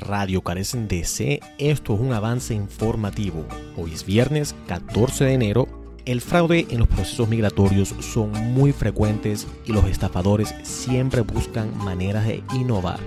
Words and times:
Radio 0.00 0.40
Carecen 0.40 0.88
DC, 0.88 1.40
esto 1.58 1.94
es 1.94 2.00
un 2.00 2.14
avance 2.14 2.54
informativo. 2.54 3.44
Hoy 3.76 3.92
es 3.92 4.06
viernes 4.06 4.54
14 4.66 5.24
de 5.24 5.34
enero. 5.34 5.68
El 6.06 6.22
fraude 6.22 6.66
en 6.70 6.78
los 6.78 6.88
procesos 6.88 7.28
migratorios 7.28 7.94
son 8.00 8.32
muy 8.54 8.72
frecuentes 8.72 9.46
y 9.66 9.72
los 9.72 9.84
estafadores 9.84 10.54
siempre 10.62 11.20
buscan 11.20 11.76
maneras 11.76 12.26
de 12.26 12.42
innovar. 12.54 12.98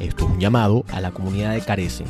Esto 0.00 0.24
es 0.24 0.30
un 0.30 0.40
llamado 0.40 0.84
a 0.90 1.02
la 1.02 1.10
comunidad 1.10 1.52
de 1.52 1.60
Carecen. 1.60 2.06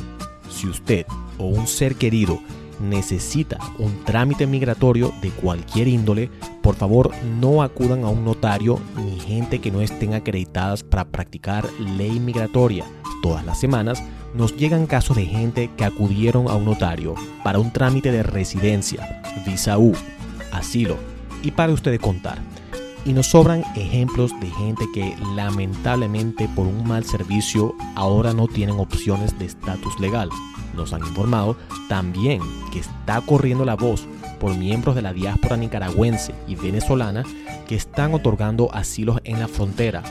Si 0.49 0.67
usted 0.67 1.05
o 1.37 1.47
un 1.47 1.67
ser 1.67 1.95
querido 1.95 2.39
necesita 2.79 3.59
un 3.77 4.03
trámite 4.05 4.47
migratorio 4.47 5.13
de 5.21 5.31
cualquier 5.31 5.89
índole, 5.89 6.29
por 6.61 6.75
favor 6.75 7.11
no 7.41 7.61
acudan 7.61 8.05
a 8.05 8.09
un 8.09 8.23
notario 8.23 8.79
ni 8.95 9.19
gente 9.19 9.59
que 9.59 9.69
no 9.69 9.81
estén 9.81 10.13
acreditadas 10.13 10.81
para 10.81 11.05
practicar 11.05 11.69
ley 11.73 12.21
migratoria. 12.21 12.85
Todas 13.23 13.43
las 13.45 13.59
semanas 13.59 14.03
nos 14.35 14.55
llegan 14.55 14.85
casos 14.85 15.15
de 15.15 15.25
gente 15.25 15.71
que 15.77 15.85
acudieron 15.85 16.47
a 16.49 16.55
un 16.55 16.65
notario 16.65 17.15
para 17.43 17.57
un 17.57 17.71
trámite 17.71 18.11
de 18.11 18.21
residencia, 18.21 19.23
visa 19.47 19.79
U, 19.79 19.93
asilo 20.51 20.97
y 21.41 21.51
para 21.51 21.73
ustedes 21.73 21.99
contar. 21.99 22.37
Y 23.05 23.13
nos 23.13 23.27
sobran 23.27 23.63
ejemplos 23.75 24.31
de 24.39 24.49
gente 24.51 24.85
que 24.93 25.15
lamentablemente 25.35 26.49
por 26.49 26.67
un 26.67 26.87
mal 26.87 27.05
servicio 27.05 27.73
ahora 27.95 28.33
no 28.33 28.47
tienen 28.47 28.75
opciones 28.79 29.39
de 29.39 29.45
estatus 29.45 29.99
legal 29.99 30.29
nos 30.75 30.93
han 30.93 31.01
informado 31.01 31.55
también 31.87 32.41
que 32.71 32.79
está 32.79 33.21
corriendo 33.21 33.65
la 33.65 33.75
voz 33.75 34.07
por 34.39 34.55
miembros 34.55 34.95
de 34.95 35.01
la 35.01 35.13
diáspora 35.13 35.57
nicaragüense 35.57 36.33
y 36.47 36.55
venezolana 36.55 37.23
que 37.67 37.75
están 37.75 38.13
otorgando 38.13 38.73
asilos 38.73 39.19
en 39.23 39.39
la 39.39 39.47
frontera. 39.47 40.03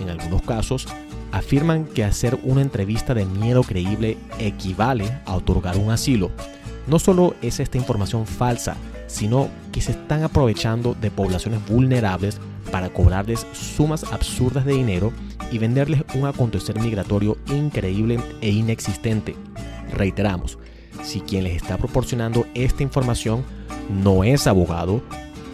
En 0.00 0.10
algunos 0.10 0.42
casos, 0.42 0.86
afirman 1.32 1.84
que 1.84 2.04
hacer 2.04 2.38
una 2.42 2.62
entrevista 2.62 3.14
de 3.14 3.24
miedo 3.24 3.62
creíble 3.62 4.18
equivale 4.38 5.20
a 5.26 5.34
otorgar 5.34 5.76
un 5.76 5.90
asilo. 5.90 6.30
No 6.86 6.98
solo 6.98 7.34
es 7.42 7.60
esta 7.60 7.76
información 7.76 8.26
falsa, 8.26 8.76
sino 9.06 9.48
que 9.72 9.80
se 9.80 9.92
están 9.92 10.22
aprovechando 10.22 10.94
de 10.94 11.10
poblaciones 11.10 11.66
vulnerables 11.66 12.40
para 12.70 12.90
cobrarles 12.90 13.46
sumas 13.52 14.04
absurdas 14.12 14.64
de 14.64 14.74
dinero 14.74 15.12
y 15.50 15.58
venderles 15.58 16.02
un 16.14 16.26
acontecer 16.26 16.78
migratorio 16.80 17.36
increíble 17.46 18.20
e 18.40 18.50
inexistente. 18.50 19.34
Reiteramos, 19.94 20.58
si 21.02 21.20
quien 21.20 21.44
les 21.44 21.56
está 21.56 21.78
proporcionando 21.78 22.46
esta 22.54 22.82
información 22.82 23.44
no 23.88 24.24
es 24.24 24.46
abogado 24.46 25.02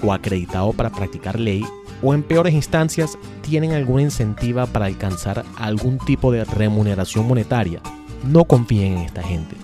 o 0.03 0.13
acreditado 0.13 0.73
para 0.73 0.91
practicar 0.91 1.39
ley 1.39 1.65
o 2.05 2.13
en 2.13 2.23
peores 2.23 2.53
instancias 2.53 3.19
tienen 3.41 3.73
alguna 3.73 4.03
incentiva 4.03 4.67
para 4.67 4.87
alcanzar 4.87 5.45
algún 5.57 5.99
tipo 5.99 6.31
de 6.31 6.45
remuneración 6.45 7.27
monetaria, 7.27 7.81
no 8.31 8.45
confíen 8.45 8.93
en 8.93 8.99
esta 8.99 9.23
gente. 9.23 9.57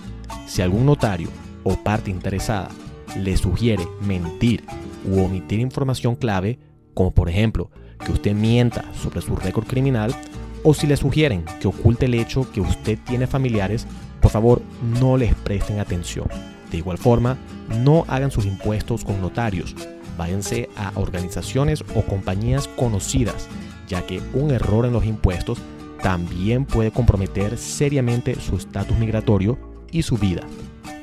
Si 0.47 0.61
algún 0.61 0.85
notario 0.85 1.29
o 1.63 1.75
parte 1.75 2.09
interesada 2.09 2.69
le 3.15 3.37
sugiere 3.37 3.87
mentir 4.01 4.63
u 5.05 5.21
omitir 5.21 5.59
información 5.59 6.15
clave, 6.15 6.57
como 6.95 7.11
por 7.11 7.29
ejemplo 7.29 7.69
que 8.03 8.11
usted 8.11 8.33
mienta 8.33 8.83
sobre 8.93 9.21
su 9.21 9.35
récord 9.35 9.67
criminal, 9.67 10.15
o 10.63 10.73
si 10.73 10.87
le 10.87 10.97
sugieren 10.97 11.45
que 11.59 11.67
oculte 11.67 12.07
el 12.07 12.15
hecho 12.15 12.51
que 12.51 12.61
usted 12.61 12.97
tiene 13.05 13.27
familiares 13.27 13.85
por 14.19 14.31
favor 14.31 14.61
no 14.99 15.17
les 15.17 15.33
presten 15.35 15.79
atención. 15.79 16.27
De 16.71 16.77
igual 16.77 16.97
forma, 16.97 17.37
no 17.83 18.05
hagan 18.07 18.31
sus 18.31 18.45
impuestos 18.45 19.03
con 19.03 19.19
notarios. 19.19 19.75
Váyanse 20.17 20.69
a 20.75 20.91
organizaciones 20.95 21.83
o 21.95 22.01
compañías 22.03 22.67
conocidas, 22.67 23.47
ya 23.87 24.05
que 24.05 24.21
un 24.33 24.51
error 24.51 24.85
en 24.85 24.93
los 24.93 25.05
impuestos 25.05 25.59
también 26.01 26.65
puede 26.65 26.91
comprometer 26.91 27.57
seriamente 27.57 28.39
su 28.39 28.55
estatus 28.55 28.97
migratorio 28.97 29.57
y 29.91 30.03
su 30.03 30.17
vida. 30.17 30.41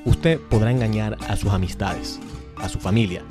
Usted 0.04 0.40
podrá 0.40 0.70
engañar 0.70 1.16
a 1.28 1.36
sus 1.36 1.50
amistades, 1.50 2.18
a 2.56 2.68
su 2.68 2.78
familia 2.78 3.22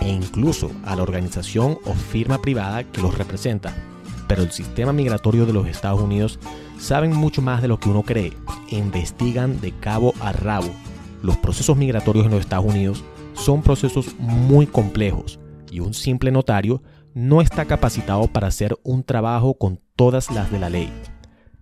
e 0.00 0.08
incluso 0.08 0.70
a 0.84 0.96
la 0.96 1.02
organización 1.02 1.78
o 1.84 1.94
firma 1.94 2.40
privada 2.40 2.84
que 2.84 3.02
los 3.02 3.16
representa. 3.16 3.74
Pero 4.26 4.42
el 4.42 4.50
sistema 4.50 4.92
migratorio 4.92 5.46
de 5.46 5.52
los 5.52 5.66
Estados 5.66 6.00
Unidos 6.00 6.38
saben 6.78 7.14
mucho 7.14 7.42
más 7.42 7.62
de 7.62 7.68
lo 7.68 7.78
que 7.78 7.88
uno 7.88 8.02
cree 8.02 8.32
investigan 8.76 9.60
de 9.60 9.72
cabo 9.72 10.14
a 10.20 10.32
rabo. 10.32 10.70
Los 11.22 11.36
procesos 11.36 11.76
migratorios 11.76 12.26
en 12.26 12.32
los 12.32 12.40
Estados 12.40 12.64
Unidos 12.64 13.04
son 13.34 13.62
procesos 13.62 14.14
muy 14.18 14.66
complejos 14.66 15.40
y 15.70 15.80
un 15.80 15.94
simple 15.94 16.30
notario 16.30 16.82
no 17.14 17.40
está 17.40 17.64
capacitado 17.64 18.26
para 18.28 18.48
hacer 18.48 18.76
un 18.82 19.04
trabajo 19.04 19.54
con 19.54 19.80
todas 19.96 20.30
las 20.30 20.50
de 20.50 20.58
la 20.58 20.70
ley. 20.70 20.92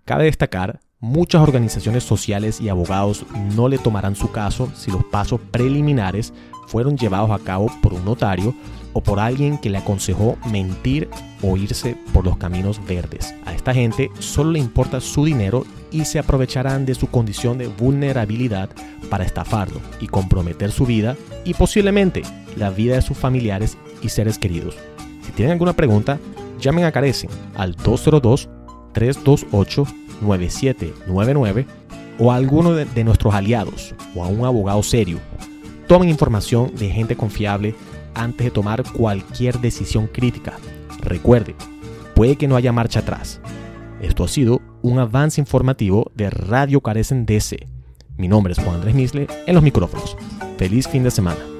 Cabe 0.05 0.25
destacar, 0.25 0.79
muchas 1.01 1.41
organizaciones 1.41 2.03
sociales 2.03 2.61
y 2.61 2.69
abogados 2.69 3.25
no 3.55 3.67
le 3.67 3.79
tomarán 3.79 4.15
su 4.15 4.31
caso 4.31 4.71
si 4.75 4.91
los 4.91 5.03
pasos 5.03 5.41
preliminares 5.51 6.31
fueron 6.67 6.95
llevados 6.95 7.31
a 7.31 7.39
cabo 7.39 7.69
por 7.81 7.93
un 7.93 8.05
notario 8.05 8.53
o 8.93 9.01
por 9.01 9.19
alguien 9.19 9.57
que 9.57 9.69
le 9.69 9.79
aconsejó 9.79 10.37
mentir 10.49 11.09
o 11.41 11.57
irse 11.57 11.97
por 12.13 12.23
los 12.23 12.37
caminos 12.37 12.79
verdes. 12.85 13.33
A 13.45 13.53
esta 13.53 13.73
gente 13.73 14.11
solo 14.19 14.51
le 14.51 14.59
importa 14.59 15.01
su 15.01 15.25
dinero 15.25 15.65
y 15.91 16.05
se 16.05 16.19
aprovecharán 16.19 16.85
de 16.85 16.95
su 16.95 17.07
condición 17.07 17.57
de 17.57 17.67
vulnerabilidad 17.67 18.69
para 19.09 19.25
estafarlo 19.25 19.81
y 19.99 20.07
comprometer 20.07 20.71
su 20.71 20.85
vida 20.85 21.17
y 21.43 21.53
posiblemente 21.55 22.21
la 22.55 22.69
vida 22.69 22.95
de 22.95 23.01
sus 23.01 23.17
familiares 23.17 23.77
y 24.01 24.09
seres 24.09 24.37
queridos. 24.37 24.75
Si 25.25 25.31
tienen 25.31 25.53
alguna 25.53 25.73
pregunta, 25.73 26.19
llamen 26.59 26.85
a 26.85 26.91
Carecen 26.91 27.29
al 27.55 27.75
202-328-9799 30.21 31.65
o 32.19 32.31
a 32.31 32.35
alguno 32.35 32.73
de, 32.73 32.85
de 32.85 33.03
nuestros 33.03 33.33
aliados 33.33 33.95
o 34.15 34.23
a 34.23 34.27
un 34.27 34.45
abogado 34.45 34.83
serio. 34.83 35.19
Tomen 35.87 36.09
información 36.09 36.73
de 36.75 36.89
gente 36.89 37.15
confiable 37.15 37.75
antes 38.13 38.45
de 38.45 38.51
tomar 38.51 38.83
cualquier 38.93 39.59
decisión 39.59 40.07
crítica. 40.07 40.53
Recuerde, 41.01 41.55
puede 42.15 42.35
que 42.35 42.47
no 42.47 42.55
haya 42.55 42.71
marcha 42.71 42.99
atrás. 42.99 43.41
Esto 44.01 44.23
ha 44.23 44.27
sido 44.27 44.61
un 44.81 44.99
avance 44.99 45.39
informativo 45.39 46.11
de 46.15 46.29
Radio 46.29 46.81
Carecen 46.81 47.25
DC. 47.25 47.67
Mi 48.17 48.27
nombre 48.27 48.53
es 48.53 48.59
Juan 48.59 48.75
Andrés 48.75 48.95
Misle 48.95 49.27
en 49.45 49.55
los 49.55 49.63
micrófonos. 49.63 50.17
Feliz 50.57 50.87
fin 50.87 51.03
de 51.03 51.11
semana. 51.11 51.50